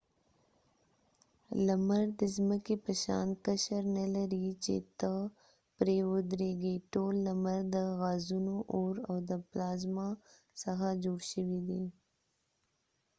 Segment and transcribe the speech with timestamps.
[1.65, 5.13] لمر د څمکې په شان قشر نه لري چې ته
[5.77, 10.09] پری ودرېږی ټول لمر د غازونو اور او د پلازما
[10.61, 11.83] څخه جوړ شوي دي